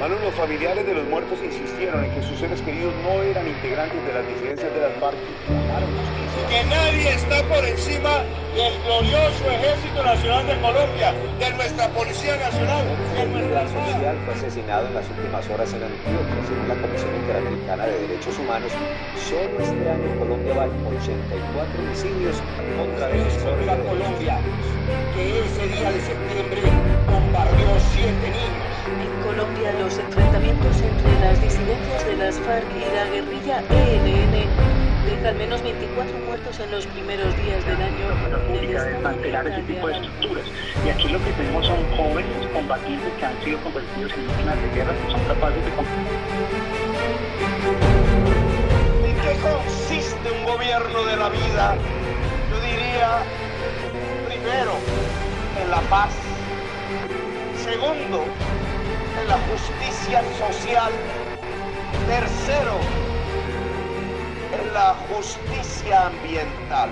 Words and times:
Manu, 0.00 0.16
los 0.24 0.34
familiares 0.34 0.86
de 0.86 0.94
los 0.94 1.06
muertos 1.08 1.38
insistieron 1.44 2.02
en 2.02 2.10
que 2.14 2.22
sus 2.22 2.40
seres 2.40 2.62
queridos 2.62 2.94
no 3.04 3.22
eran 3.22 3.46
integrantes 3.46 4.00
de 4.00 4.14
las 4.14 4.26
disidencias 4.26 4.72
de 4.72 4.80
las 4.80 4.94
FARC 4.98 5.18
Que 6.48 6.64
nadie 6.72 7.08
está 7.10 7.42
por 7.44 7.62
encima 7.66 8.24
del 8.56 8.80
glorioso 8.80 9.44
Ejército 9.50 10.02
Nacional 10.02 10.46
de 10.46 10.58
Colombia, 10.62 11.12
de 11.38 11.50
nuestra 11.52 11.88
Policía 11.88 12.36
Nacional, 12.38 12.86
de 13.14 13.26
nuestra 13.26 13.68
social 13.68 14.18
fue 14.24 14.32
asesinado 14.32 14.86
en 14.86 14.94
las 14.94 15.10
últimas 15.10 15.50
horas 15.50 15.74
en 15.74 15.82
Antioquia, 15.84 16.48
según 16.48 16.68
la 16.68 16.76
Comisión 16.76 17.16
Interamericana 17.16 17.86
de 17.86 18.00
Derechos 18.00 18.38
Humanos. 18.38 18.72
Solo 19.16 19.60
este 19.60 19.90
año 19.90 20.04
en 20.04 20.18
Colombia 20.18 20.54
van 20.54 20.70
84 20.96 21.78
homicidios 21.78 22.42
contra 22.74 23.06
defensores 23.08 23.66
de 23.66 23.84
Colombia, 23.84 24.40
que 25.14 25.40
ese 25.44 25.68
día 25.68 25.92
de 25.92 26.00
septiembre 26.00 26.62
bombardeó 27.06 27.78
siete 27.92 28.30
niños 28.30 28.69
en 28.86 29.22
Colombia, 29.22 29.72
los 29.78 29.98
enfrentamientos 29.98 30.80
entre 30.80 31.20
las 31.20 31.40
disidencias 31.42 32.06
de 32.06 32.16
las 32.16 32.38
FARC 32.40 32.66
y 32.76 32.94
la 32.94 33.04
guerrilla 33.04 33.62
ELN 33.68 34.48
dejan 35.04 35.26
al 35.26 35.34
menos 35.36 35.62
24 35.62 36.18
muertos 36.26 36.60
en 36.60 36.70
los 36.70 36.86
primeros 36.86 37.36
días 37.36 37.64
del 37.66 37.76
año. 37.76 38.08
Pública, 38.48 38.84
desmantelar 38.84 39.46
ese 39.46 39.62
tipo 39.62 39.88
de 39.88 39.94
estructuras. 39.94 40.44
Y 40.84 40.90
aquí 40.90 41.08
lo 41.08 41.22
que 41.24 41.32
tenemos 41.32 41.66
son 41.66 41.78
jóvenes 41.96 42.46
combatientes 42.52 43.12
que 43.18 43.26
han 43.26 43.44
sido 43.44 43.58
convertidos 43.60 44.12
en 44.12 44.26
víctimas 44.26 44.62
de 44.62 44.68
guerra, 44.74 44.92
que 44.94 45.12
son 45.12 45.24
capaces 45.24 45.64
de... 45.64 45.70
¿En 49.08 49.16
qué 49.20 49.36
consiste 49.42 50.30
un 50.30 50.44
gobierno 50.44 51.04
de 51.04 51.16
la 51.16 51.28
vida? 51.28 51.76
Yo 52.50 52.60
diría, 52.60 53.22
primero, 54.26 54.72
en 55.62 55.70
la 55.70 55.80
paz. 55.82 56.12
Segundo, 57.62 58.24
en 59.20 59.28
la 59.28 59.38
justicia 59.38 60.22
social. 60.38 60.92
Tercero, 62.06 62.78
en 64.52 64.72
la 64.72 64.94
justicia 65.08 66.06
ambiental. 66.06 66.90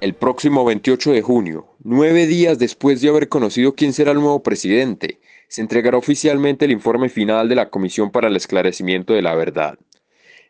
El 0.00 0.14
próximo 0.14 0.64
28 0.64 1.12
de 1.12 1.22
junio, 1.22 1.66
nueve 1.82 2.26
días 2.26 2.58
después 2.58 3.00
de 3.00 3.08
haber 3.08 3.28
conocido 3.28 3.74
quién 3.74 3.92
será 3.92 4.12
el 4.12 4.20
nuevo 4.20 4.42
presidente, 4.42 5.20
se 5.48 5.60
entregará 5.60 5.98
oficialmente 5.98 6.64
el 6.64 6.70
informe 6.70 7.08
final 7.08 7.48
de 7.48 7.56
la 7.56 7.70
Comisión 7.70 8.10
para 8.10 8.28
el 8.28 8.36
Esclarecimiento 8.36 9.12
de 9.12 9.22
la 9.22 9.34
Verdad. 9.34 9.78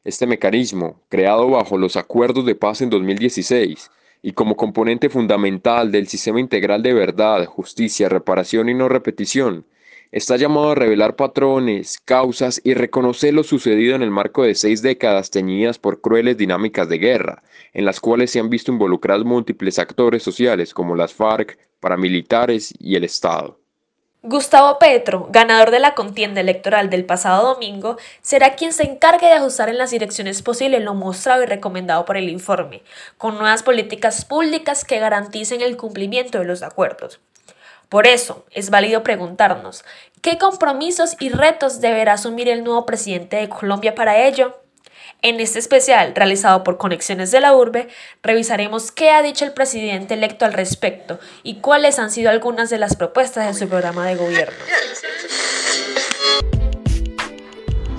Este 0.05 0.27
mecanismo, 0.27 1.01
creado 1.09 1.48
bajo 1.51 1.79
los 1.79 1.97
acuerdos 1.97 2.47
de 2.47 2.55
paz 2.55 2.81
en 2.81 2.91
2016, 2.91 3.91
y 4.23 4.33
como 4.33 4.57
componente 4.57 5.09
fundamental 5.09 5.93
del 5.93 6.09
sistema 6.09 6.41
integral 6.41 6.83
de 6.83 6.93
verdad, 6.93 7.47
justicia, 7.47 8.09
reparación 8.09 8.69
y 8.69 8.75
no 8.75 8.89
repetición, 8.89 9.67
está 10.13 10.37
llamado 10.37 10.73
a 10.73 10.75
revelar 10.75 11.17
patrones, 11.17 11.99
causas 12.05 12.61
y 12.65 12.75
reconocer 12.75 13.33
lo 13.33 13.45
sucedido 13.45 13.95
en 13.95 14.03
el 14.03 14.11
marco 14.11 14.43
de 14.43 14.55
seis 14.55 14.83
décadas 14.83 15.31
teñidas 15.31 15.79
por 15.79 16.01
crueles 16.01 16.37
dinámicas 16.37 16.89
de 16.89 16.98
guerra, 16.98 17.43
en 17.73 17.85
las 17.85 18.01
cuales 18.01 18.31
se 18.31 18.41
han 18.41 18.51
visto 18.51 18.73
involucrados 18.73 19.25
múltiples 19.25 19.79
actores 19.79 20.23
sociales 20.23 20.75
como 20.75 20.97
las 20.97 21.15
FARC, 21.15 21.59
paramilitares 21.79 22.75
y 22.79 22.97
el 22.97 23.05
Estado. 23.05 23.59
Gustavo 24.23 24.79
Petro, 24.79 25.29
ganador 25.31 25.71
de 25.71 25.79
la 25.79 25.95
contienda 25.95 26.43
electoral 26.43 26.91
del 26.91 27.07
pasado 27.07 27.55
domingo, 27.55 27.97
será 28.21 28.55
quien 28.55 28.75
se 28.75 28.83
encargue 28.83 29.27
de 29.27 29.33
ajustar 29.33 29.71
en 29.71 29.79
las 29.79 29.93
direcciones 29.93 30.43
posibles 30.43 30.83
lo 30.83 30.93
mostrado 30.93 31.43
y 31.43 31.47
recomendado 31.47 32.05
por 32.05 32.19
el 32.19 32.29
informe, 32.29 32.83
con 33.17 33.39
nuevas 33.39 33.63
políticas 33.63 34.27
públicas 34.27 34.85
que 34.85 34.98
garanticen 34.98 35.63
el 35.63 35.79
cumplimiento 35.79 36.39
de 36.39 36.45
los 36.45 36.63
acuerdos. 36.63 37.19
Por 37.89 38.07
eso, 38.07 38.45
es 38.51 38.69
válido 38.69 39.03
preguntarnos, 39.03 39.87
¿qué 40.21 40.37
compromisos 40.37 41.17
y 41.19 41.31
retos 41.31 41.81
deberá 41.81 42.13
asumir 42.13 42.51
el 42.51 42.63
nuevo 42.63 42.85
presidente 42.85 43.37
de 43.37 43.48
Colombia 43.48 43.95
para 43.95 44.19
ello? 44.19 44.61
En 45.23 45.39
este 45.39 45.59
especial, 45.59 46.15
realizado 46.15 46.65
por 46.65 46.79
Conexiones 46.79 47.31
de 47.31 47.41
la 47.41 47.55
Urbe, 47.55 47.89
revisaremos 48.23 48.91
qué 48.91 49.11
ha 49.11 49.20
dicho 49.20 49.45
el 49.45 49.53
presidente 49.53 50.14
electo 50.14 50.47
al 50.47 50.55
respecto 50.55 51.19
y 51.42 51.61
cuáles 51.61 51.98
han 51.98 52.11
sido 52.11 52.31
algunas 52.31 52.70
de 52.70 52.79
las 52.79 52.97
propuestas 52.97 53.47
de 53.47 53.53
su 53.53 53.69
programa 53.69 54.07
de 54.07 54.17
gobierno. 54.17 54.57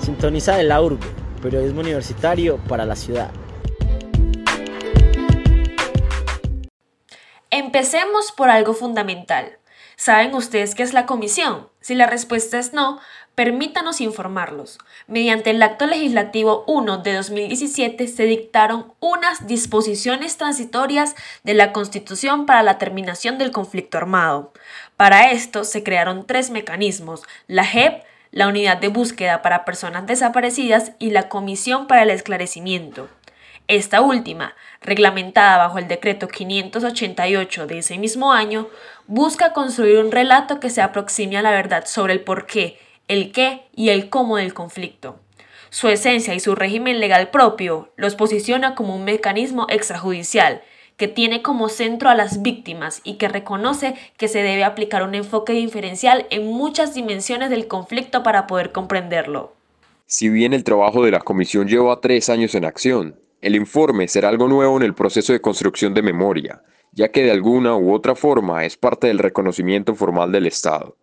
Sintoniza 0.04 0.56
de 0.56 0.64
la 0.64 0.82
Urbe, 0.82 1.06
periodismo 1.40 1.80
universitario 1.80 2.56
para 2.68 2.84
la 2.84 2.96
ciudad. 2.96 3.30
Empecemos 7.50 8.32
por 8.32 8.50
algo 8.50 8.74
fundamental. 8.74 9.58
¿Saben 9.94 10.34
ustedes 10.34 10.74
qué 10.74 10.82
es 10.82 10.92
la 10.92 11.06
comisión? 11.06 11.68
Si 11.80 11.94
la 11.94 12.06
respuesta 12.06 12.58
es 12.58 12.72
no, 12.72 12.98
permítanos 13.34 14.00
informarlos. 14.00 14.78
Mediante 15.06 15.50
el 15.50 15.62
Acto 15.62 15.86
Legislativo 15.86 16.64
1 16.66 16.98
de 16.98 17.14
2017 17.14 18.06
se 18.06 18.24
dictaron 18.24 18.92
unas 19.00 19.46
disposiciones 19.46 20.36
transitorias 20.36 21.14
de 21.42 21.54
la 21.54 21.72
Constitución 21.72 22.46
para 22.46 22.62
la 22.62 22.78
terminación 22.78 23.38
del 23.38 23.50
conflicto 23.50 23.98
armado. 23.98 24.52
Para 24.96 25.30
esto 25.30 25.64
se 25.64 25.82
crearon 25.82 26.26
tres 26.26 26.50
mecanismos, 26.50 27.22
la 27.46 27.64
JEP, 27.64 28.04
la 28.30 28.48
Unidad 28.48 28.78
de 28.78 28.88
Búsqueda 28.88 29.42
para 29.42 29.64
Personas 29.64 30.06
Desaparecidas 30.06 30.92
y 30.98 31.10
la 31.10 31.28
Comisión 31.28 31.86
para 31.86 32.02
el 32.02 32.10
Esclarecimiento. 32.10 33.08
Esta 33.68 34.00
última, 34.00 34.54
reglamentada 34.80 35.58
bajo 35.58 35.78
el 35.78 35.88
decreto 35.88 36.28
588 36.28 37.66
de 37.66 37.78
ese 37.78 37.96
mismo 37.96 38.32
año, 38.32 38.68
busca 39.06 39.52
construir 39.52 39.98
un 39.98 40.10
relato 40.10 40.60
que 40.60 40.68
se 40.68 40.82
aproxime 40.82 41.38
a 41.38 41.42
la 41.42 41.52
verdad 41.52 41.84
sobre 41.86 42.12
el 42.12 42.20
porqué, 42.20 42.78
el 43.08 43.32
qué 43.32 43.62
y 43.74 43.90
el 43.90 44.08
cómo 44.08 44.36
del 44.36 44.54
conflicto. 44.54 45.18
Su 45.70 45.88
esencia 45.88 46.34
y 46.34 46.40
su 46.40 46.54
régimen 46.54 47.00
legal 47.00 47.30
propio 47.30 47.90
los 47.96 48.14
posiciona 48.14 48.74
como 48.74 48.94
un 48.94 49.04
mecanismo 49.04 49.66
extrajudicial 49.70 50.62
que 50.96 51.08
tiene 51.08 51.42
como 51.42 51.68
centro 51.68 52.10
a 52.10 52.14
las 52.14 52.42
víctimas 52.42 53.00
y 53.04 53.14
que 53.14 53.28
reconoce 53.28 53.94
que 54.16 54.28
se 54.28 54.42
debe 54.42 54.64
aplicar 54.64 55.02
un 55.02 55.14
enfoque 55.14 55.52
diferencial 55.52 56.26
en 56.30 56.46
muchas 56.46 56.94
dimensiones 56.94 57.50
del 57.50 57.66
conflicto 57.66 58.22
para 58.22 58.46
poder 58.46 58.72
comprenderlo. 58.72 59.54
Si 60.06 60.28
bien 60.28 60.52
el 60.52 60.62
trabajo 60.62 61.02
de 61.02 61.10
la 61.10 61.20
comisión 61.20 61.68
lleva 61.68 62.00
tres 62.00 62.28
años 62.28 62.54
en 62.54 62.66
acción, 62.66 63.18
el 63.40 63.56
informe 63.56 64.06
será 64.08 64.28
algo 64.28 64.46
nuevo 64.46 64.76
en 64.76 64.82
el 64.82 64.94
proceso 64.94 65.32
de 65.32 65.40
construcción 65.40 65.94
de 65.94 66.02
memoria, 66.02 66.62
ya 66.92 67.08
que 67.08 67.24
de 67.24 67.30
alguna 67.30 67.76
u 67.76 67.92
otra 67.92 68.14
forma 68.14 68.64
es 68.64 68.76
parte 68.76 69.06
del 69.06 69.18
reconocimiento 69.18 69.94
formal 69.94 70.30
del 70.30 70.46
Estado. 70.46 70.96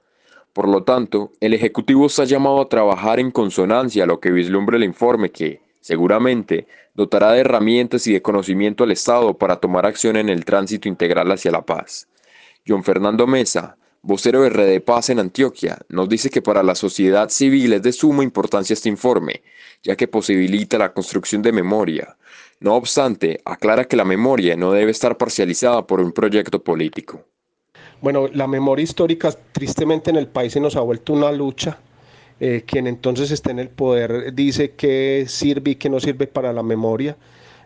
Por 0.60 0.68
lo 0.68 0.84
tanto, 0.84 1.32
el 1.40 1.54
Ejecutivo 1.54 2.08
está 2.08 2.26
llamado 2.26 2.60
a 2.60 2.68
trabajar 2.68 3.22
en 3.22 3.32
consonancia 3.32 4.04
a 4.04 4.06
lo 4.06 4.20
que 4.20 4.30
vislumbra 4.30 4.76
el 4.76 4.84
informe 4.84 5.32
que, 5.32 5.62
seguramente, 5.80 6.68
dotará 6.94 7.32
de 7.32 7.40
herramientas 7.40 8.06
y 8.08 8.12
de 8.12 8.22
conocimiento 8.22 8.84
al 8.84 8.92
Estado 8.92 9.38
para 9.38 9.56
tomar 9.56 9.86
acción 9.86 10.18
en 10.18 10.28
el 10.28 10.44
tránsito 10.44 10.90
integral 10.90 11.32
hacia 11.32 11.52
la 11.52 11.62
paz. 11.62 12.10
John 12.68 12.84
Fernando 12.84 13.26
Mesa, 13.26 13.78
vocero 14.02 14.42
de 14.42 14.50
Red 14.50 14.68
de 14.68 14.82
Paz 14.82 15.10
en 15.10 15.20
Antioquia, 15.20 15.78
nos 15.88 16.10
dice 16.10 16.30
que 16.30 16.42
para 16.42 16.62
la 16.62 16.76
sociedad 16.76 17.30
civil 17.30 17.72
es 17.72 17.82
de 17.82 17.94
suma 17.94 18.26
importancia 18.26 18.74
este 18.74 18.90
informe, 18.90 19.44
ya 19.82 19.96
que 19.96 20.10
posibilita 20.10 20.78
la 20.78 20.92
construcción 20.92 21.42
de 21.42 21.54
memoria. 21.54 22.18
No 22.60 22.76
obstante, 22.76 23.40
aclara 23.46 23.86
que 23.86 23.96
la 23.96 24.04
memoria 24.04 24.58
no 24.58 24.74
debe 24.74 24.92
estar 24.92 25.16
parcializada 25.16 25.88
por 25.88 26.02
un 26.02 26.12
proyecto 26.12 26.62
político. 26.62 27.24
Bueno, 28.02 28.30
la 28.32 28.48
memoria 28.48 28.84
histórica 28.84 29.30
tristemente 29.52 30.10
en 30.10 30.16
el 30.16 30.28
país 30.28 30.54
se 30.54 30.62
nos 30.62 30.76
ha 30.78 30.82
vuelto 30.82 31.14
una 31.14 31.32
lucha. 31.32 31.80
Eh, 32.40 32.64
quien 32.66 32.88
entonces 32.88 33.32
está 33.32 33.52
en 33.52 33.60
el 33.60 33.68
poder 33.68 34.34
dice 34.34 34.72
que 34.72 35.26
sirve 35.28 35.72
y 35.72 35.76
que 35.76 35.90
no 35.90 36.00
sirve 36.00 36.26
para 36.28 36.54
la 36.54 36.64
memoria. 36.64 37.18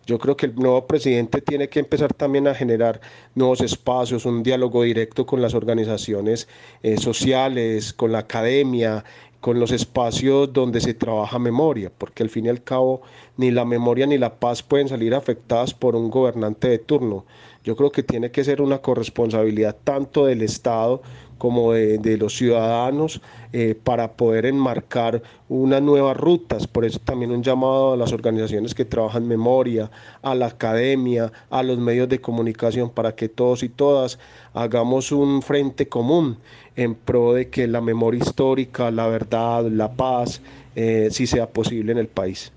Yo 0.05 0.17
creo 0.17 0.35
que 0.35 0.47
el 0.47 0.55
nuevo 0.55 0.85
presidente 0.87 1.39
tiene 1.41 1.69
que 1.69 1.79
empezar 1.79 2.13
también 2.13 2.47
a 2.47 2.55
generar 2.55 2.99
nuevos 3.35 3.61
espacios, 3.61 4.25
un 4.25 4.41
diálogo 4.43 4.83
directo 4.83 5.25
con 5.25 5.41
las 5.41 5.53
organizaciones 5.53 6.47
eh, 6.81 6.97
sociales, 6.97 7.93
con 7.93 8.11
la 8.11 8.19
academia, 8.19 9.05
con 9.43 9.59
los 9.59 9.73
espacios 9.73 10.53
donde 10.53 10.79
se 10.79 10.93
trabaja 10.93 11.37
memoria, 11.37 11.91
porque 11.97 12.23
al 12.23 12.29
fin 12.29 12.45
y 12.45 12.49
al 12.49 12.63
cabo 12.63 13.01
ni 13.35 13.51
la 13.51 13.65
memoria 13.65 14.07
ni 14.07 14.17
la 14.17 14.39
paz 14.39 14.63
pueden 14.63 14.87
salir 14.87 15.13
afectadas 15.13 15.73
por 15.73 15.97
un 15.97 16.09
gobernante 16.09 16.69
de 16.69 16.79
turno. 16.79 17.25
Yo 17.61 17.75
creo 17.75 17.91
que 17.91 18.03
tiene 18.03 18.31
que 18.31 18.45
ser 18.45 18.61
una 18.61 18.77
corresponsabilidad 18.77 19.75
tanto 19.83 20.25
del 20.25 20.43
Estado 20.43 21.01
como 21.37 21.73
de, 21.73 22.17
los 22.17 22.35
ciudadanos 22.35 23.21
eh, 23.51 23.75
para 23.81 24.13
poder 24.13 24.45
enmarcar 24.45 25.21
unas 25.49 25.81
nuevas 25.81 26.17
rutas. 26.17 26.67
Por 26.67 26.85
eso 26.85 26.99
también 26.99 27.31
un 27.31 27.43
llamado 27.43 27.93
a 27.93 27.97
las 27.97 28.13
organizaciones 28.13 28.73
que 28.73 28.85
trabajan 28.85 29.27
memoria, 29.27 29.91
a 30.21 30.35
la 30.35 30.47
academia, 30.47 31.31
a 31.49 31.63
los 31.63 31.77
medios 31.77 32.09
de 32.09 32.21
comunicación, 32.21 32.89
para 32.89 33.15
que 33.15 33.29
todos 33.29 33.63
y 33.63 33.69
todas 33.69 34.19
hagamos 34.53 35.11
un 35.11 35.41
frente 35.41 35.87
común 35.87 36.37
en 36.75 36.95
pro 36.95 37.33
de 37.33 37.49
que 37.49 37.67
la 37.67 37.81
memoria 37.81 38.21
histórica, 38.23 38.91
la 38.91 39.07
verdad, 39.07 39.65
la 39.65 39.91
paz, 39.91 40.41
eh, 40.75 41.09
sí 41.11 41.27
sea 41.27 41.47
posible 41.47 41.91
en 41.91 41.97
el 41.99 42.07
país. 42.07 42.51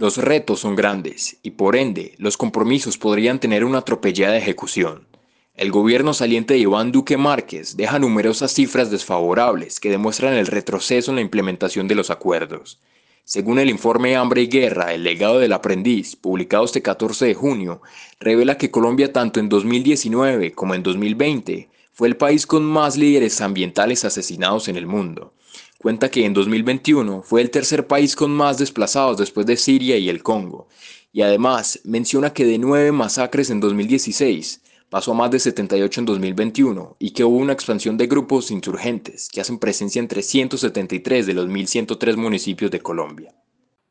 Los 0.00 0.16
retos 0.16 0.60
son 0.60 0.76
grandes 0.76 1.38
y 1.42 1.50
por 1.50 1.74
ende 1.74 2.14
los 2.18 2.36
compromisos 2.36 2.96
podrían 2.96 3.40
tener 3.40 3.64
una 3.64 3.78
atropellada 3.78 4.36
ejecución. 4.36 5.08
El 5.54 5.72
gobierno 5.72 6.14
saliente 6.14 6.54
de 6.54 6.60
Iván 6.60 6.92
Duque 6.92 7.16
Márquez 7.16 7.76
deja 7.76 7.98
numerosas 7.98 8.52
cifras 8.52 8.92
desfavorables 8.92 9.80
que 9.80 9.90
demuestran 9.90 10.34
el 10.34 10.46
retroceso 10.46 11.10
en 11.10 11.16
la 11.16 11.22
implementación 11.22 11.88
de 11.88 11.96
los 11.96 12.10
acuerdos. 12.10 12.80
Según 13.24 13.58
el 13.58 13.68
informe 13.68 14.14
Hambre 14.14 14.42
y 14.42 14.46
Guerra, 14.46 14.94
el 14.94 15.02
legado 15.02 15.40
del 15.40 15.52
aprendiz, 15.52 16.14
publicado 16.14 16.64
este 16.64 16.80
14 16.80 17.26
de 17.26 17.34
junio, 17.34 17.82
revela 18.20 18.56
que 18.56 18.70
Colombia 18.70 19.12
tanto 19.12 19.40
en 19.40 19.48
2019 19.48 20.52
como 20.52 20.76
en 20.76 20.84
2020 20.84 21.70
fue 21.92 22.06
el 22.06 22.16
país 22.16 22.46
con 22.46 22.62
más 22.62 22.96
líderes 22.96 23.40
ambientales 23.40 24.04
asesinados 24.04 24.68
en 24.68 24.76
el 24.76 24.86
mundo. 24.86 25.34
Cuenta 25.80 26.10
que 26.10 26.24
en 26.24 26.34
2021 26.34 27.22
fue 27.22 27.40
el 27.40 27.52
tercer 27.52 27.86
país 27.86 28.16
con 28.16 28.32
más 28.32 28.58
desplazados 28.58 29.16
después 29.16 29.46
de 29.46 29.56
Siria 29.56 29.96
y 29.96 30.08
el 30.08 30.24
Congo. 30.24 30.66
Y 31.12 31.22
además 31.22 31.80
menciona 31.84 32.32
que 32.32 32.44
de 32.44 32.58
nueve 32.58 32.90
masacres 32.90 33.48
en 33.50 33.60
2016 33.60 34.60
pasó 34.90 35.12
a 35.12 35.14
más 35.14 35.30
de 35.30 35.38
78 35.38 36.00
en 36.00 36.06
2021 36.06 36.96
y 36.98 37.12
que 37.12 37.22
hubo 37.22 37.36
una 37.36 37.52
expansión 37.52 37.96
de 37.96 38.08
grupos 38.08 38.50
insurgentes 38.50 39.28
que 39.28 39.40
hacen 39.40 39.60
presencia 39.60 40.00
en 40.00 40.08
373 40.08 41.26
de 41.26 41.34
los 41.34 41.46
1.103 41.46 42.16
municipios 42.16 42.72
de 42.72 42.80
Colombia. 42.80 43.32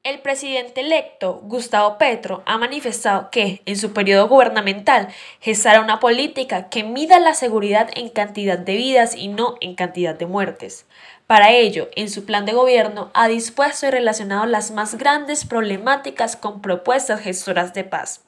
El 0.03 0.19
presidente 0.19 0.81
electo, 0.81 1.41
Gustavo 1.43 1.97
Petro, 1.97 2.41
ha 2.45 2.57
manifestado 2.57 3.29
que, 3.29 3.61
en 3.65 3.77
su 3.77 3.91
periodo 3.91 4.29
gubernamental, 4.29 5.09
gestará 5.41 5.81
una 5.81 5.99
política 5.99 6.69
que 6.69 6.85
mida 6.85 7.19
la 7.19 7.33
seguridad 7.33 7.89
en 7.93 8.07
cantidad 8.07 8.57
de 8.57 8.77
vidas 8.77 9.15
y 9.15 9.27
no 9.27 9.55
en 9.59 9.75
cantidad 9.75 10.15
de 10.15 10.25
muertes. 10.25 10.85
Para 11.27 11.51
ello, 11.51 11.89
en 11.97 12.09
su 12.09 12.24
plan 12.24 12.45
de 12.45 12.53
gobierno 12.53 13.12
ha 13.13 13.27
dispuesto 13.27 13.85
y 13.85 13.89
relacionado 13.91 14.45
las 14.45 14.71
más 14.71 14.95
grandes 14.95 15.44
problemáticas 15.44 16.38
con 16.38 16.62
propuestas 16.62 17.19
gestoras 17.19 17.74
de 17.74 17.83
paz. 17.83 18.21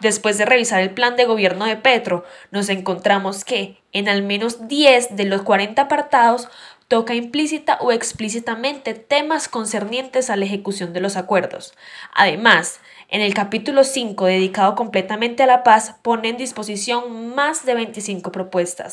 Después 0.00 0.36
de 0.36 0.44
revisar 0.44 0.82
el 0.82 0.90
plan 0.90 1.16
de 1.16 1.24
gobierno 1.24 1.64
de 1.64 1.76
Petro, 1.76 2.24
nos 2.50 2.68
encontramos 2.68 3.44
que, 3.44 3.80
en 3.92 4.08
al 4.08 4.22
menos 4.22 4.68
10 4.68 5.16
de 5.16 5.24
los 5.24 5.42
40 5.42 5.80
apartados, 5.80 6.48
toca 6.88 7.14
implícita 7.14 7.78
o 7.80 7.90
explícitamente 7.90 8.92
temas 8.92 9.48
concernientes 9.48 10.28
a 10.28 10.36
la 10.36 10.44
ejecución 10.44 10.92
de 10.92 11.00
los 11.00 11.16
acuerdos. 11.16 11.72
Además, 12.12 12.80
en 13.08 13.22
el 13.22 13.32
capítulo 13.32 13.82
5, 13.82 14.26
dedicado 14.26 14.74
completamente 14.74 15.42
a 15.42 15.46
la 15.46 15.62
paz, 15.62 15.94
pone 16.02 16.28
en 16.28 16.36
disposición 16.36 17.34
más 17.34 17.64
de 17.64 17.74
25 17.74 18.30
propuestas. 18.30 18.92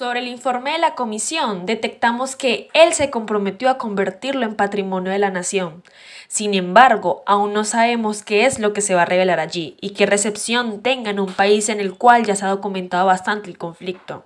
Sobre 0.00 0.20
el 0.20 0.28
informe 0.28 0.72
de 0.72 0.78
la 0.78 0.94
comisión, 0.94 1.66
detectamos 1.66 2.34
que 2.34 2.70
él 2.72 2.94
se 2.94 3.10
comprometió 3.10 3.68
a 3.68 3.76
convertirlo 3.76 4.46
en 4.46 4.54
patrimonio 4.54 5.12
de 5.12 5.18
la 5.18 5.28
nación. 5.28 5.82
Sin 6.26 6.54
embargo, 6.54 7.22
aún 7.26 7.52
no 7.52 7.64
sabemos 7.64 8.22
qué 8.22 8.46
es 8.46 8.58
lo 8.58 8.72
que 8.72 8.80
se 8.80 8.94
va 8.94 9.02
a 9.02 9.04
revelar 9.04 9.40
allí 9.40 9.76
y 9.82 9.90
qué 9.90 10.06
recepción 10.06 10.80
tenga 10.80 11.10
en 11.10 11.20
un 11.20 11.30
país 11.30 11.68
en 11.68 11.80
el 11.80 11.98
cual 11.98 12.24
ya 12.24 12.34
se 12.34 12.46
ha 12.46 12.48
documentado 12.48 13.04
bastante 13.04 13.50
el 13.50 13.58
conflicto. 13.58 14.24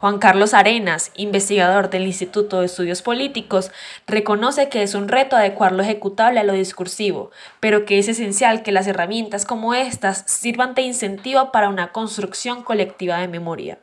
Juan 0.00 0.18
Carlos 0.18 0.52
Arenas, 0.52 1.12
investigador 1.14 1.90
del 1.90 2.06
Instituto 2.06 2.58
de 2.58 2.66
Estudios 2.66 3.00
Políticos, 3.00 3.70
reconoce 4.08 4.68
que 4.68 4.82
es 4.82 4.96
un 4.96 5.06
reto 5.06 5.36
adecuar 5.36 5.70
lo 5.70 5.84
ejecutable 5.84 6.40
a 6.40 6.44
lo 6.44 6.54
discursivo, 6.54 7.30
pero 7.60 7.84
que 7.84 8.00
es 8.00 8.08
esencial 8.08 8.64
que 8.64 8.72
las 8.72 8.88
herramientas 8.88 9.44
como 9.44 9.74
estas 9.74 10.24
sirvan 10.26 10.74
de 10.74 10.82
incentivo 10.82 11.52
para 11.52 11.68
una 11.68 11.92
construcción 11.92 12.64
colectiva 12.64 13.18
de 13.18 13.28
memoria 13.28 13.78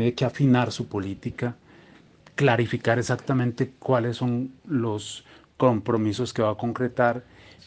tiene 0.00 0.14
que 0.14 0.24
afinar 0.24 0.72
su 0.72 0.88
política, 0.88 1.56
clarificar 2.34 2.98
exactamente 2.98 3.72
cuáles 3.78 4.16
son 4.16 4.50
los 4.66 5.26
compromisos 5.58 6.32
que 6.32 6.40
va 6.40 6.52
a 6.52 6.54
concretar 6.54 7.22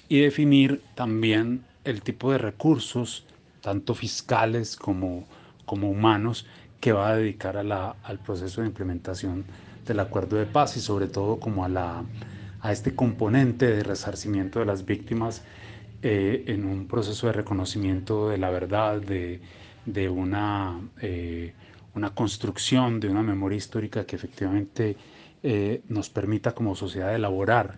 y 0.10 0.22
definir 0.22 0.82
también 0.96 1.64
el 1.84 2.02
tipo 2.02 2.32
de 2.32 2.40
recursos, 2.40 3.28
tanto 3.62 3.94
fiscales 3.94 4.76
como, 4.76 5.28
como 5.66 5.92
humanos, 5.92 6.48
que 6.80 6.92
va 6.92 7.10
a 7.10 7.18
dedicar 7.18 7.56
a 7.56 7.62
la, 7.62 7.98
al 8.02 8.18
proceso 8.18 8.62
de 8.62 8.68
implementación 8.68 9.46
del 9.86 10.00
acuerdo 10.00 10.38
de 10.38 10.48
paz 10.48 10.76
y 10.76 10.80
sobre 10.80 11.06
todo 11.06 11.40
como 11.40 11.64
a, 11.64 11.70
la, 11.70 12.04
a 12.62 12.72
este 12.72 12.96
componente 12.96 13.68
de 13.68 13.84
resarcimiento 13.84 14.58
de 14.58 14.66
las 14.66 14.86
víctimas 14.86 15.44
eh, 16.02 16.46
en 16.48 16.66
un 16.66 16.88
proceso 16.88 17.28
de 17.28 17.34
reconocimiento 17.34 18.30
de 18.30 18.40
la 18.40 18.50
verdad, 18.50 19.00
de, 19.00 19.40
de 19.86 20.10
una 20.10 20.82
eh, 21.00 21.54
una 21.96 22.14
construcción 22.16 23.00
de 23.00 23.10
una 23.10 23.24
memoria 23.24 23.58
histórica 23.58 24.06
que 24.06 24.16
efectivamente 24.16 24.96
eh, 25.44 25.82
nos 25.90 26.10
permita 26.10 26.54
como 26.54 26.76
sociedad 26.76 27.14
elaborar 27.14 27.78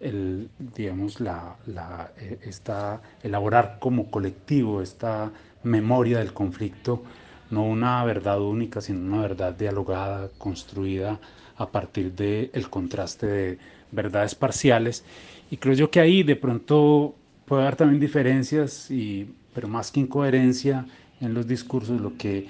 el, 0.00 0.50
digamos, 0.58 1.20
la, 1.20 1.56
la, 1.66 2.12
eh, 2.18 2.38
esta, 2.42 3.00
elaborar 3.22 3.78
como 3.80 4.10
colectivo 4.10 4.82
esta 4.82 5.32
memoria 5.62 6.18
del 6.18 6.32
conflicto, 6.32 7.02
no 7.50 7.64
una 7.64 8.04
verdad 8.04 8.40
única, 8.40 8.80
sino 8.80 9.00
una 9.00 9.22
verdad 9.22 9.54
dialogada, 9.54 10.28
construida 10.38 11.20
a 11.56 11.70
partir 11.70 12.12
del 12.12 12.50
el 12.52 12.68
contraste 12.68 13.26
de 13.26 13.58
verdades 13.92 14.34
parciales. 14.34 15.04
Y 15.50 15.56
creo 15.56 15.74
yo 15.74 15.90
que 15.90 16.00
ahí 16.00 16.22
de 16.22 16.36
pronto 16.36 17.14
puede 17.46 17.62
haber 17.62 17.76
también 17.76 18.00
diferencias, 18.00 18.90
y, 18.90 19.32
pero 19.54 19.68
más 19.68 19.90
que 19.90 20.00
incoherencia 20.00 20.86
en 21.20 21.32
los 21.32 21.46
discursos, 21.46 22.00
lo 22.00 22.16
que 22.16 22.48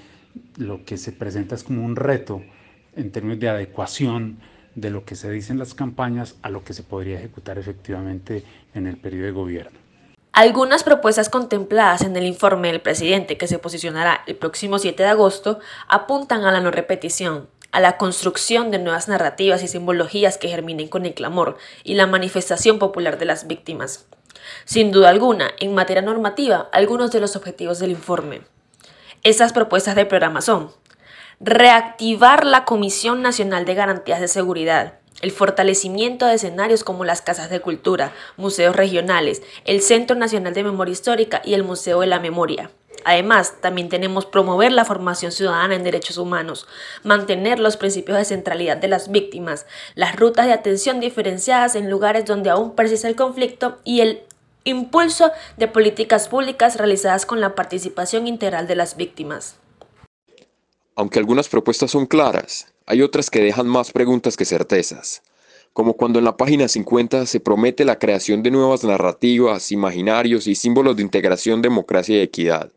lo 0.57 0.85
que 0.85 0.97
se 0.97 1.11
presenta 1.11 1.55
es 1.55 1.63
como 1.63 1.83
un 1.83 1.95
reto 1.95 2.41
en 2.95 3.11
términos 3.11 3.39
de 3.39 3.49
adecuación 3.49 4.39
de 4.75 4.89
lo 4.89 5.05
que 5.05 5.15
se 5.15 5.31
dice 5.31 5.53
en 5.53 5.59
las 5.59 5.73
campañas 5.73 6.35
a 6.41 6.49
lo 6.49 6.63
que 6.63 6.73
se 6.73 6.83
podría 6.83 7.17
ejecutar 7.17 7.57
efectivamente 7.57 8.43
en 8.73 8.87
el 8.87 8.97
periodo 8.97 9.25
de 9.25 9.31
gobierno. 9.31 9.79
Algunas 10.33 10.83
propuestas 10.83 11.29
contempladas 11.29 12.01
en 12.01 12.15
el 12.17 12.25
informe 12.25 12.69
del 12.69 12.81
presidente 12.81 13.37
que 13.37 13.47
se 13.47 13.57
posicionará 13.57 14.21
el 14.27 14.35
próximo 14.35 14.79
7 14.79 15.01
de 15.01 15.09
agosto 15.09 15.59
apuntan 15.87 16.43
a 16.43 16.51
la 16.51 16.59
no 16.59 16.71
repetición, 16.71 17.47
a 17.71 17.79
la 17.79 17.95
construcción 17.95 18.69
de 18.69 18.79
nuevas 18.79 19.07
narrativas 19.07 19.63
y 19.63 19.69
simbologías 19.69 20.37
que 20.37 20.49
germinen 20.49 20.89
con 20.89 21.05
el 21.05 21.13
clamor 21.13 21.57
y 21.85 21.93
la 21.93 22.05
manifestación 22.05 22.79
popular 22.79 23.17
de 23.17 23.25
las 23.25 23.47
víctimas. 23.47 24.07
Sin 24.65 24.91
duda 24.91 25.09
alguna, 25.09 25.51
en 25.59 25.73
materia 25.73 26.01
normativa, 26.01 26.69
algunos 26.73 27.11
de 27.11 27.21
los 27.21 27.37
objetivos 27.37 27.79
del 27.79 27.91
informe 27.91 28.41
estas 29.25 29.53
propuestas 29.53 29.95
de 29.95 30.05
programa 30.05 30.39
son 30.39 30.71
reactivar 31.39 32.45
la 32.45 32.63
Comisión 32.63 33.23
Nacional 33.23 33.65
de 33.65 33.73
Garantías 33.73 34.21
de 34.21 34.27
Seguridad, 34.27 34.99
el 35.21 35.31
fortalecimiento 35.31 36.27
de 36.27 36.35
escenarios 36.35 36.83
como 36.83 37.03
las 37.05 37.23
casas 37.23 37.49
de 37.49 37.59
cultura, 37.59 38.13
museos 38.37 38.75
regionales, 38.75 39.41
el 39.65 39.81
Centro 39.81 40.15
Nacional 40.15 40.53
de 40.53 40.63
Memoria 40.63 40.91
Histórica 40.91 41.41
y 41.43 41.55
el 41.55 41.63
Museo 41.63 42.01
de 42.01 42.07
la 42.07 42.19
Memoria. 42.19 42.69
Además, 43.03 43.55
también 43.61 43.89
tenemos 43.89 44.27
promover 44.27 44.71
la 44.71 44.85
formación 44.85 45.31
ciudadana 45.31 45.73
en 45.73 45.83
derechos 45.83 46.17
humanos, 46.17 46.67
mantener 47.03 47.59
los 47.59 47.77
principios 47.77 48.19
de 48.19 48.25
centralidad 48.25 48.77
de 48.77 48.89
las 48.89 49.09
víctimas, 49.09 49.65
las 49.95 50.15
rutas 50.15 50.45
de 50.45 50.53
atención 50.53 50.99
diferenciadas 50.99 51.75
en 51.75 51.89
lugares 51.89 52.25
donde 52.25 52.51
aún 52.51 52.75
persiste 52.75 53.07
el 53.07 53.15
conflicto 53.15 53.79
y 53.83 54.01
el 54.01 54.21
Impulso 54.67 55.31
de 55.57 55.67
políticas 55.67 56.27
públicas 56.27 56.75
realizadas 56.75 57.27
con 57.27 57.39
la 57.39 57.53
participación 57.53 58.25
integral 58.25 58.65
de 58.65 58.75
las 58.75 58.97
víctimas. 58.97 59.57
Aunque 60.95 61.19
algunas 61.19 61.49
propuestas 61.49 61.91
son 61.91 62.07
claras, 62.07 62.73
hay 62.87 63.03
otras 63.03 63.29
que 63.29 63.43
dejan 63.43 63.67
más 63.67 63.91
preguntas 63.91 64.35
que 64.35 64.43
certezas, 64.43 65.21
como 65.71 65.93
cuando 65.93 66.17
en 66.17 66.25
la 66.25 66.35
página 66.35 66.67
50 66.67 67.27
se 67.27 67.39
promete 67.39 67.85
la 67.85 67.99
creación 67.99 68.41
de 68.41 68.49
nuevas 68.49 68.83
narrativas, 68.83 69.71
imaginarios 69.71 70.47
y 70.47 70.55
símbolos 70.55 70.95
de 70.95 71.03
integración, 71.03 71.61
democracia 71.61 72.17
y 72.17 72.21
equidad. 72.21 72.71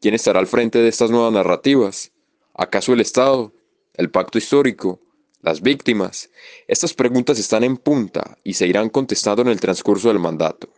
¿Quién 0.00 0.14
estará 0.14 0.40
al 0.40 0.48
frente 0.48 0.80
de 0.80 0.88
estas 0.88 1.12
nuevas 1.12 1.32
narrativas? 1.32 2.10
¿Acaso 2.52 2.94
el 2.94 3.00
Estado? 3.00 3.52
¿El 3.94 4.10
pacto 4.10 4.38
histórico? 4.38 4.98
¿Las 5.42 5.62
víctimas? 5.62 6.30
Estas 6.66 6.94
preguntas 6.94 7.38
están 7.38 7.62
en 7.62 7.76
punta 7.76 8.38
y 8.42 8.54
se 8.54 8.66
irán 8.66 8.88
contestando 8.88 9.42
en 9.42 9.48
el 9.48 9.60
transcurso 9.60 10.08
del 10.08 10.18
mandato. 10.18 10.68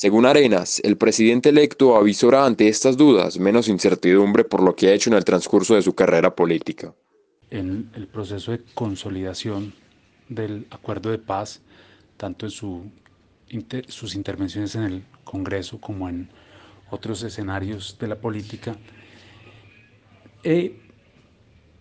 Según 0.00 0.26
Arenas, 0.26 0.80
el 0.84 0.96
presidente 0.96 1.48
electo 1.48 1.96
avisora 1.96 2.46
ante 2.46 2.68
estas 2.68 2.96
dudas 2.96 3.40
menos 3.40 3.66
incertidumbre 3.66 4.44
por 4.44 4.62
lo 4.62 4.76
que 4.76 4.86
ha 4.86 4.92
hecho 4.92 5.10
en 5.10 5.16
el 5.16 5.24
transcurso 5.24 5.74
de 5.74 5.82
su 5.82 5.96
carrera 5.96 6.36
política. 6.36 6.94
En 7.50 7.90
el 7.94 8.06
proceso 8.06 8.52
de 8.52 8.62
consolidación 8.74 9.74
del 10.28 10.68
acuerdo 10.70 11.10
de 11.10 11.18
paz, 11.18 11.62
tanto 12.16 12.46
en 12.46 12.52
sus 12.52 14.14
intervenciones 14.14 14.76
en 14.76 14.82
el 14.84 15.04
Congreso 15.24 15.80
como 15.80 16.08
en 16.08 16.28
otros 16.90 17.24
escenarios 17.24 17.96
de 17.98 18.06
la 18.06 18.20
política, 18.20 18.76
e 20.44 20.76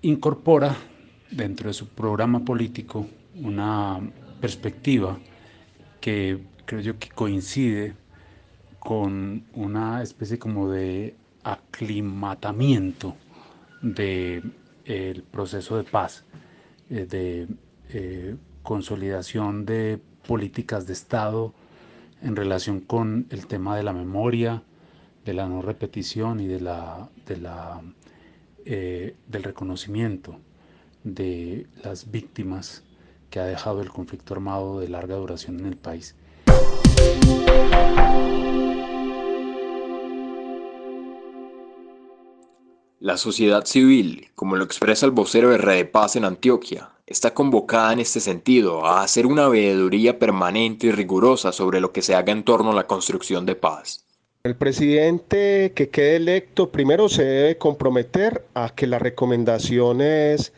incorpora 0.01 0.75
dentro 1.29 1.67
de 1.67 1.74
su 1.75 1.88
programa 1.89 2.43
político 2.43 3.05
una 3.36 4.00
perspectiva 4.41 5.19
que 6.01 6.39
creo 6.65 6.81
yo 6.81 6.97
que 6.97 7.09
coincide 7.09 8.06
con 8.79 9.46
una 9.53 10.01
especie 10.01 10.39
como 10.39 10.69
de 10.69 11.15
aclimatamiento 11.43 13.15
del 13.81 14.53
proceso 15.31 15.77
de 15.77 15.84
paz 15.84 16.24
de 16.89 17.48
consolidación 18.63 19.65
de 19.65 20.00
políticas 20.27 20.88
de 20.88 20.93
Estado 20.93 21.53
en 22.22 22.36
relación 22.36 22.81
con 22.81 23.27
el 23.29 23.48
tema 23.48 23.77
de 23.77 23.84
la 23.84 23.93
memoria, 23.93 24.63
de 25.25 25.34
la 25.34 25.48
no 25.48 25.62
repetición 25.62 26.39
y 26.39 26.48
de 26.48 26.60
la, 26.60 27.10
de 27.25 27.38
la, 27.38 27.81
eh, 28.65 29.15
del 29.27 29.43
reconocimiento 29.43 30.39
de 31.03 31.67
las 31.84 32.12
víctimas 32.12 32.84
que 33.29 33.39
ha 33.39 33.46
dejado 33.46 33.81
el 33.81 33.89
conflicto 33.89 34.34
armado 34.34 34.79
de 34.79 34.89
larga 34.89 35.15
duración 35.15 35.60
en 35.60 35.67
el 35.67 35.77
país. 35.77 36.15
La 42.99 43.15
sociedad 43.15 43.63
civil, 43.65 44.27
como 44.35 44.57
lo 44.57 44.65
expresa 44.65 45.05
el 45.05 45.13
vocero 45.13 45.49
de 45.51 45.57
Red 45.57 45.91
Paz 45.91 46.15
en 46.17 46.25
Antioquia, 46.25 46.89
está 47.05 47.33
convocada 47.33 47.93
en 47.93 47.99
este 47.99 48.19
sentido 48.19 48.85
a 48.85 49.01
hacer 49.01 49.25
una 49.25 49.47
veeduría 49.47 50.19
permanente 50.19 50.87
y 50.87 50.91
rigurosa 50.91 51.53
sobre 51.53 51.79
lo 51.79 51.93
que 51.93 52.01
se 52.01 52.15
haga 52.15 52.33
en 52.33 52.43
torno 52.43 52.71
a 52.71 52.75
la 52.75 52.85
construcción 52.85 53.45
de 53.45 53.55
paz. 53.55 54.03
El 54.43 54.55
presidente 54.55 55.71
que 55.73 55.89
quede 55.89 56.17
electo 56.17 56.69
primero 56.69 57.07
se 57.07 57.23
debe 57.23 57.57
comprometer 57.57 58.45
a 58.53 58.69
que 58.75 58.87
las 58.87 59.01
recomendaciones 59.01 60.51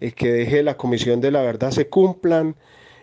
eh, 0.00 0.12
que 0.12 0.30
deje 0.30 0.62
la 0.62 0.76
Comisión 0.76 1.20
de 1.20 1.32
la 1.32 1.42
Verdad 1.42 1.72
se 1.72 1.88
cumplan, 1.88 2.54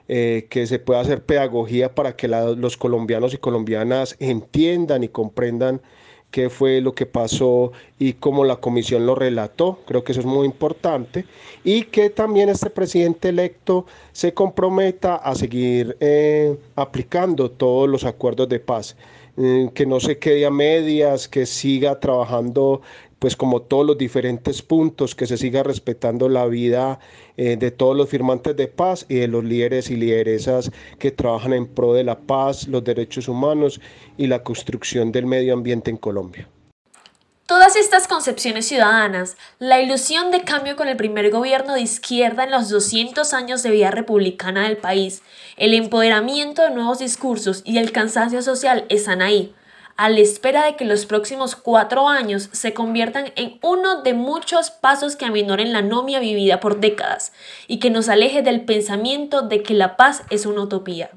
eh, 0.07 0.47
que 0.49 0.67
se 0.67 0.79
pueda 0.79 0.99
hacer 0.99 1.23
pedagogía 1.23 1.95
para 1.95 2.15
que 2.15 2.27
los 2.27 2.77
colombianos 2.77 3.33
y 3.33 3.37
colombianas 3.37 4.15
entiendan 4.19 5.03
y 5.03 5.07
comprendan 5.07 5.81
qué 6.33 6.49
fue 6.49 6.81
lo 6.81 6.95
que 6.95 7.05
pasó 7.05 7.71
y 7.99 8.13
cómo 8.13 8.43
la 8.43 8.55
comisión 8.55 9.05
lo 9.05 9.13
relató. 9.13 9.79
Creo 9.85 10.03
que 10.03 10.13
eso 10.13 10.21
es 10.21 10.27
muy 10.27 10.45
importante. 10.45 11.25
Y 11.63 11.83
que 11.83 12.09
también 12.09 12.49
este 12.49 12.71
presidente 12.71 13.29
electo 13.29 13.85
se 14.13 14.33
comprometa 14.33 15.15
a 15.15 15.35
seguir 15.35 15.95
eh, 15.99 16.57
aplicando 16.75 17.51
todos 17.51 17.87
los 17.87 18.03
acuerdos 18.03 18.49
de 18.49 18.59
paz. 18.59 18.97
Eh, 19.37 19.69
que 19.73 19.85
no 19.85 19.99
se 19.99 20.19
quede 20.19 20.45
a 20.45 20.51
medias, 20.51 21.27
que 21.27 21.47
siga 21.47 21.99
trabajando 21.99 22.81
pues 23.23 23.37
como 23.37 23.61
todos 23.61 23.85
los 23.85 23.97
diferentes 23.97 24.61
puntos, 24.61 25.15
que 25.15 25.27
se 25.27 25.37
siga 25.37 25.63
respetando 25.63 26.27
la 26.27 26.45
vida 26.45 26.99
eh, 27.37 27.55
de 27.55 27.71
todos 27.71 27.95
los 27.95 28.09
firmantes 28.09 28.57
de 28.57 28.67
paz 28.67 29.05
y 29.07 29.15
de 29.15 29.29
los 29.29 29.45
líderes 29.45 29.89
y 29.89 29.95
lideresas 29.95 30.71
que 30.99 31.09
trabajan 31.09 31.53
en 31.53 31.65
pro 31.65 31.93
de 31.93 32.03
la 32.03 32.19
paz, 32.19 32.67
los 32.67 32.83
derechos 32.83 33.29
humanos 33.29 33.79
y 34.17 34.27
la 34.27 34.43
construcción 34.43 35.13
del 35.13 35.25
medio 35.25 35.53
ambiente 35.53 35.89
en 35.89 35.95
Colombia. 35.95 36.49
Todas 37.45 37.77
estas 37.77 38.09
concepciones 38.09 38.65
ciudadanas, 38.65 39.37
la 39.57 39.81
ilusión 39.81 40.29
de 40.29 40.41
cambio 40.41 40.75
con 40.75 40.89
el 40.89 40.97
primer 40.97 41.31
gobierno 41.31 41.75
de 41.75 41.81
izquierda 41.81 42.43
en 42.43 42.51
los 42.51 42.67
200 42.67 43.33
años 43.33 43.63
de 43.63 43.71
vida 43.71 43.89
republicana 43.89 44.67
del 44.67 44.75
país, 44.75 45.21
el 45.55 45.73
empoderamiento 45.75 46.63
de 46.63 46.71
nuevos 46.71 46.99
discursos 46.99 47.61
y 47.63 47.77
el 47.77 47.93
cansancio 47.93 48.41
social 48.41 48.83
están 48.89 49.21
ahí, 49.21 49.55
a 49.95 50.09
la 50.09 50.19
espera 50.19 50.65
de 50.65 50.75
que 50.75 50.85
los 50.85 51.05
próximos 51.05 51.55
cuatro 51.55 52.07
años 52.07 52.49
se 52.51 52.73
conviertan 52.73 53.31
en 53.35 53.59
uno 53.61 54.01
de 54.01 54.13
muchos 54.13 54.71
pasos 54.71 55.15
que 55.15 55.25
aminoren 55.25 55.73
la 55.73 55.79
anomia 55.79 56.19
vivida 56.19 56.59
por 56.59 56.79
décadas 56.79 57.33
y 57.67 57.79
que 57.79 57.89
nos 57.89 58.09
aleje 58.09 58.41
del 58.41 58.65
pensamiento 58.65 59.41
de 59.41 59.63
que 59.63 59.73
la 59.73 59.95
paz 59.95 60.23
es 60.29 60.45
una 60.45 60.61
utopía. 60.61 61.11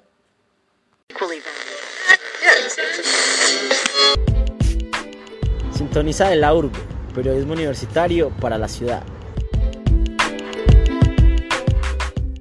Sintoniza 5.72 6.28
de 6.28 6.36
la 6.36 6.54
urbe, 6.54 6.78
periodismo 7.14 7.54
universitario 7.54 8.30
para 8.40 8.58
la 8.58 8.68
ciudad. 8.68 9.02